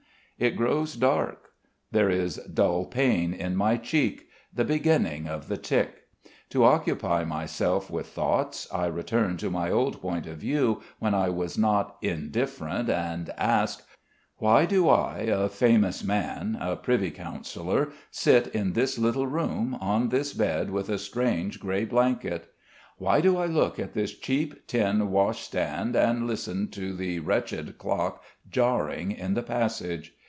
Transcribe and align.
It 0.39 0.57
grows 0.57 0.95
dark. 0.95 1.49
There 1.91 2.09
is 2.09 2.37
dull 2.37 2.85
pain 2.85 3.31
in 3.31 3.55
my 3.55 3.77
cheek 3.77 4.27
the 4.51 4.65
beginning 4.65 5.27
of 5.27 5.47
the 5.47 5.55
tic. 5.57 5.93
To 6.49 6.63
occupy 6.63 7.23
myself 7.23 7.91
with 7.91 8.07
thoughts, 8.07 8.67
I 8.73 8.87
return 8.87 9.37
to 9.37 9.51
my 9.51 9.69
old 9.69 10.01
point 10.01 10.25
of 10.25 10.39
view, 10.39 10.81
when 10.97 11.13
I 11.13 11.29
was 11.29 11.59
not 11.59 11.95
indifferent, 12.01 12.89
and 12.89 13.29
ask: 13.37 13.87
Why 14.37 14.65
do 14.65 14.89
I, 14.89 15.19
a 15.29 15.47
famous 15.47 16.03
man, 16.03 16.57
a 16.59 16.75
privy 16.75 17.11
councillor, 17.11 17.91
sit 18.09 18.47
in 18.47 18.73
this 18.73 18.97
little 18.97 19.27
room, 19.27 19.75
on 19.79 20.09
this 20.09 20.33
bed 20.33 20.71
with 20.71 20.89
a 20.89 20.97
strange 20.97 21.59
grey 21.59 21.85
blanket? 21.85 22.51
Why 22.97 23.21
do 23.21 23.37
I 23.37 23.45
look 23.45 23.77
at 23.77 23.93
this 23.93 24.17
cheap 24.17 24.65
tin 24.65 25.11
washstand 25.11 25.95
and 25.95 26.25
listen 26.25 26.69
to 26.69 26.95
the 26.95 27.19
wretched 27.19 27.77
clock 27.77 28.23
jarring 28.49 29.11
in 29.11 29.35
the 29.35 29.43
passage? 29.43 30.15